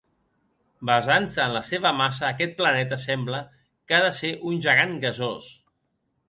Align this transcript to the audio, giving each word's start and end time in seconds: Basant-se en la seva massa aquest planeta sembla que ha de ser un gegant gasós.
Basant-se 0.89 1.43
en 1.43 1.53
la 1.55 1.61
seva 1.67 1.91
massa 1.97 2.25
aquest 2.29 2.55
planeta 2.61 2.99
sembla 3.03 3.43
que 3.93 3.99
ha 3.99 4.01
de 4.07 4.11
ser 4.23 4.33
un 4.53 4.59
gegant 4.67 4.97
gasós. 5.07 5.53